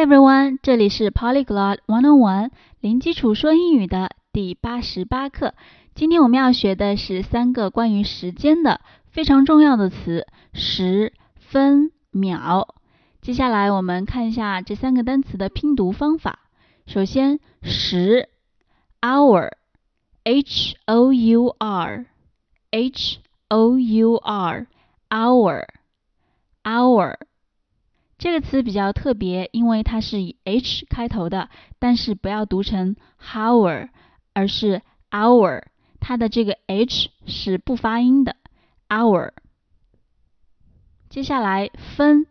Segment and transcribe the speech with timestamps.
[0.00, 2.50] Everyone，这里是 Polyglot One on
[2.80, 5.52] 零基础说英语的第八十八课。
[5.94, 12.76] 今天我们要学的是三个关于时间的非常重要的词：时、分、秒。
[13.20, 16.38] 接下来我们看一下这三个单词的拼读方法。
[16.86, 18.30] 首先，时
[19.02, 23.18] ，hour，h o u r，h
[23.50, 25.66] o u r，hour，hour。
[28.20, 31.48] 这个词比较特别，因为它是以 h 开头的，
[31.78, 33.88] 但是不要读成 hour，
[34.34, 35.62] 而是 hour，
[36.00, 38.36] 它的这个 h 是不发音的
[38.90, 39.30] hour。
[41.08, 42.26] 接下来分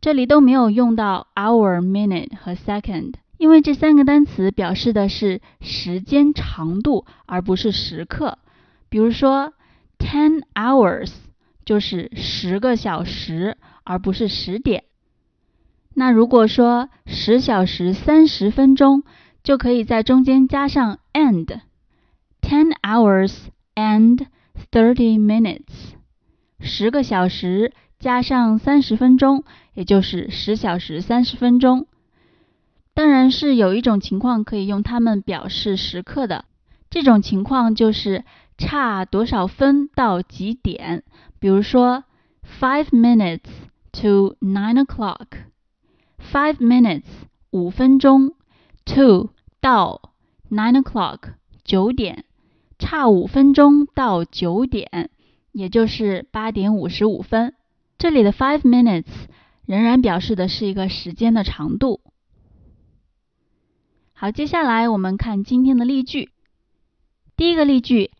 [0.00, 8.38] 这里都没有用到 hour、minute 和 second，因为这三个单词表示的是时间长度，而不是时刻。
[8.88, 9.54] 比如说
[9.98, 11.10] ten hours
[11.64, 14.84] 就是十个小时，而不是十点。
[15.98, 19.02] 那如果说十小时三十分钟，
[19.42, 23.34] 就可以在中间加上 and，ten hours
[23.74, 24.26] and
[24.70, 25.94] thirty minutes，
[26.60, 31.86] 十个小时加上三十分钟，也就是十小时三十分钟。
[32.92, 36.44] 当然是有一种情况可以用它们表示时刻的，
[36.90, 38.22] 这种情况就是
[38.58, 41.04] 差多少分到几点，
[41.38, 42.04] 比如说
[42.60, 43.48] five minutes
[43.92, 45.26] to nine o'clock。
[46.31, 47.03] Five minutes，
[47.51, 48.35] 五分钟，
[48.85, 49.29] to
[49.59, 50.13] 到
[50.49, 52.25] nine o'clock 九点，
[52.79, 55.09] 差五分钟到九点，
[55.51, 57.53] 也就是八点五十五分。
[57.97, 59.07] 这里的 five minutes
[59.65, 62.01] 仍然表示的是一个时间的长度。
[64.13, 66.29] 好，接下来我们看今天的例句。
[67.35, 68.11] 第一个例句：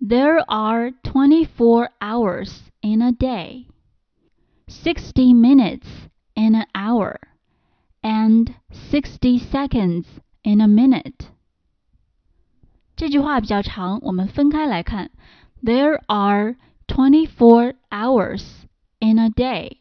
[0.00, 2.50] There are twenty-four hours
[2.82, 3.64] in a day.
[4.66, 5.86] Sixty minutes
[6.34, 7.16] in an hour.
[8.02, 8.54] And
[8.90, 10.04] sixty seconds
[10.42, 11.26] in a minute。
[12.96, 15.10] 这句话比较长，我们分开来看。
[15.62, 16.56] There are
[16.86, 18.44] twenty-four hours
[19.00, 19.78] in a day。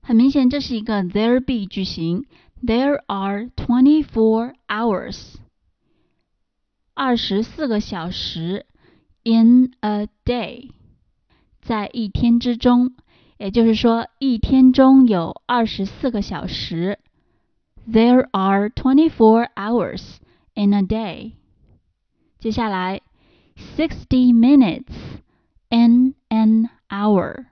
[0.00, 2.24] 很明显，这是一个 there be 句型。
[2.62, 5.34] There are twenty-four hours，
[6.94, 8.66] 二十四个小时
[9.24, 10.70] in a day，
[11.60, 12.94] 在一天之中。
[13.36, 16.98] 也就是说，一天中有二十四个小时。
[17.90, 20.18] There are twenty-four hours
[20.54, 21.32] in a day.
[22.38, 23.00] 接下来，
[23.76, 24.92] sixty minutes
[25.70, 27.46] in an hour.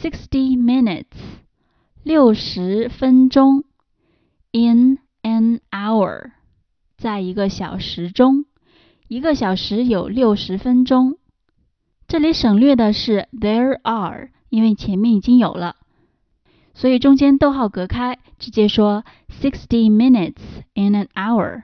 [0.00, 1.06] Sixty minutes，
[2.02, 3.64] 六十分钟，
[4.52, 6.32] in an hour，
[6.96, 8.44] 在一个小时中，
[9.08, 11.18] 一个小时有六十分钟。
[12.06, 15.76] 这里省略的是 there are，因为前面已经有了。
[16.77, 19.03] 所以中间逗号隔开，直接说
[19.41, 20.35] sixty minutes
[20.75, 21.63] in an hour，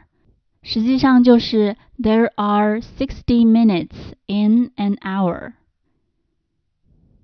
[0.64, 3.94] 实际上就是 there are sixty minutes
[4.26, 5.54] in an hour。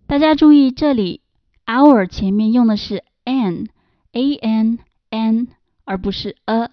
[0.05, 1.21] 大家注意，这里
[1.65, 4.77] hour 前面用的是 an，a n
[5.09, 5.47] n，
[5.83, 6.69] 而不是 a，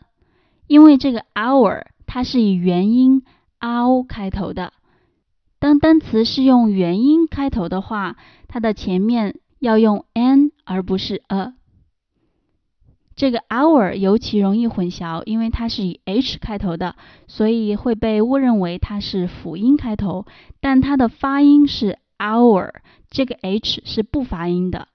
[0.67, 3.23] 因为这个 hour 它是以元音
[3.59, 4.75] a o 开头的。
[5.59, 8.17] 当单词是用元音开头的话，
[8.49, 10.51] 它的前面要用 an。
[10.69, 11.55] 而不是 a。
[13.15, 16.97] 这个 hour 尤其容易混淆，因为它是以 h 开头的，
[17.29, 20.27] 所以会被误认为它是辅音开头。
[20.61, 22.73] 但它的发音是 hour，
[23.09, 24.89] 这个 h 是不发音的，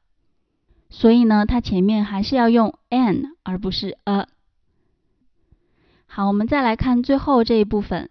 [0.90, 4.28] 所以呢，它前面还是要用 an 而不是 a。
[6.06, 8.10] 好，我们再来看最后这一部分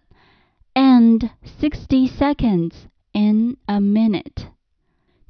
[0.73, 1.29] ，and
[1.61, 2.73] sixty seconds
[3.13, 4.47] in a minute。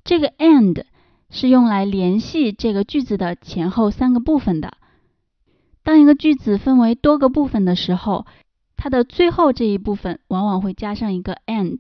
[0.06, 0.86] 这个 and
[1.32, 4.74] 是用来联系这个句子的前后三个部分的。
[5.82, 8.28] 当一个句子分为多个部分的时候，
[8.78, 11.80] 它的最后这一部分往往会加上一个 and。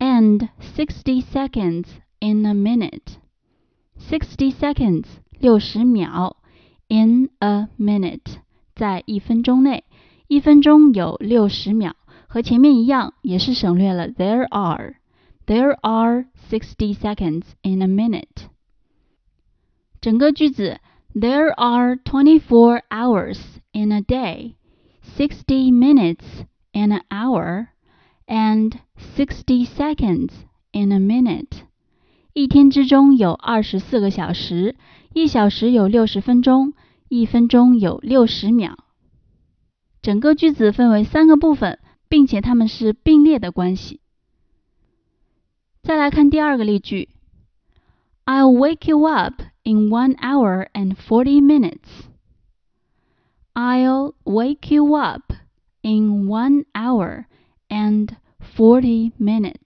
[0.00, 1.86] And sixty seconds
[2.18, 3.16] in a minute.
[3.98, 5.04] Sixty seconds
[5.38, 6.36] 六十秒
[6.88, 8.38] ，in a minute
[8.74, 9.84] 在一分钟内。
[10.28, 11.96] 一分钟有六十秒，
[12.28, 14.97] 和前面一样，也是省略了 there are。
[15.47, 18.47] There are sixty seconds in a minute。
[20.01, 20.79] 整个句子
[21.13, 23.39] There are twenty-four hours
[23.71, 24.55] in a day,
[25.17, 27.67] sixty minutes in an hour,
[28.25, 28.73] and
[29.15, 30.31] sixty seconds
[30.71, 31.63] in a minute。
[32.33, 34.75] 一天之中有二十四个小时，
[35.13, 36.73] 一小时有六十分钟，
[37.09, 38.77] 一分钟有六十秒。
[40.01, 44.01] 整个句子分为三个部分，并且它们是并列的关系。
[45.87, 47.09] 再来看第二个例句：
[48.25, 52.07] I'll wake you up in one hour and forty minutes.
[53.53, 55.33] I'll wake you up
[55.81, 57.25] in one hour
[57.67, 58.15] and
[58.55, 59.59] forty minutes.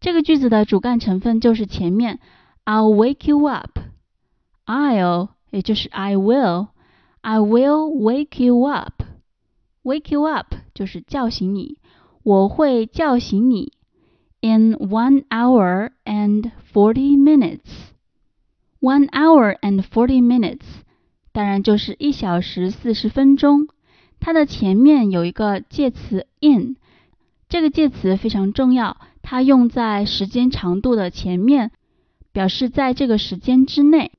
[0.00, 2.20] 这个句子的主干成分就是前面
[2.64, 3.78] I'll wake you up.
[4.64, 6.68] I'll 也就是 I will.
[7.20, 9.02] I will wake you up.
[9.82, 11.78] Wake you up 就是叫醒你，
[12.22, 13.72] 我会叫醒你。
[14.47, 17.91] In one hour and forty minutes.
[18.79, 20.61] One hour and forty minutes，
[21.33, 23.67] 当然就是一小时四十分钟。
[24.19, 26.77] 它的前面有一个介词 in，
[27.49, 31.71] 这个介词非常重要，它用在时间长度的前面，
[32.31, 34.11] 表示在这个时间之内。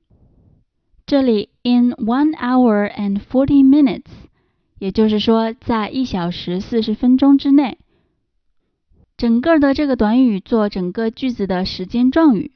[1.07, 4.05] 这里 in one hour and forty minutes，
[4.77, 7.79] 也就是说在一小时四十分钟之内。
[9.19, 12.53] 整个的这个短语做整个句子的时间状语，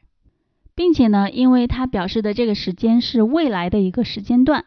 [0.73, 4.63] 并且呢，因为它表示的这个时间是未来的一个时间段，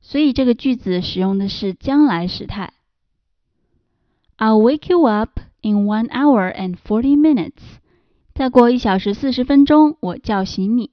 [0.00, 2.72] 所以这个句子使用的是将来时态。
[4.38, 7.80] I'll wake you up in one hour and forty minutes。
[8.32, 10.92] 再过一小时四十分钟，我叫醒你。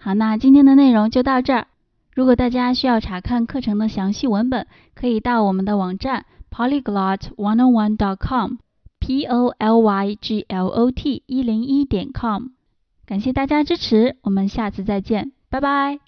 [0.00, 1.68] 好，那今天的内容就到这儿。
[2.16, 4.66] 如果大家需要查看课程的详细文本，
[4.96, 8.54] 可以到我们的网站 polyglot101.com。
[9.08, 12.48] P o l y g l o t 一零一点 com，
[13.06, 16.07] 感谢大家支持，我们下次再见，拜拜。